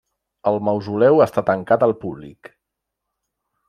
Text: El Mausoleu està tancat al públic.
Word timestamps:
El 0.51 0.57
Mausoleu 0.69 1.21
està 1.27 1.45
tancat 1.51 1.87
al 1.89 1.97
públic. 2.07 2.55